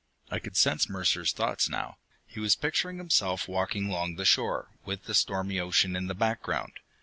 I 0.31 0.39
could 0.39 0.57
sense 0.57 0.89
Mercer's 0.89 1.31
thoughts 1.31 1.69
now. 1.69 1.97
He 2.25 2.39
was 2.39 2.55
picturing 2.55 2.97
himself 2.97 3.47
walking 3.47 3.87
long 3.87 4.15
the 4.15 4.25
shore, 4.25 4.71
with 4.83 5.03
the 5.03 5.13
stormy 5.13 5.59
ocean 5.59 5.95
in 5.95 6.07
the 6.07 6.15
background. 6.15 6.73